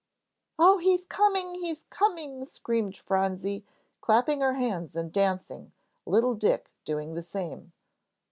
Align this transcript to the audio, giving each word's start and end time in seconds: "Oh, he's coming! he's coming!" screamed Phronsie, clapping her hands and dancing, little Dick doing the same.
"Oh, 0.57 0.79
he's 0.79 1.05
coming! 1.05 1.53
he's 1.53 1.85
coming!" 1.91 2.43
screamed 2.45 2.97
Phronsie, 2.97 3.63
clapping 4.01 4.41
her 4.41 4.55
hands 4.55 4.95
and 4.95 5.13
dancing, 5.13 5.73
little 6.07 6.33
Dick 6.33 6.73
doing 6.85 7.13
the 7.13 7.21
same. 7.21 7.71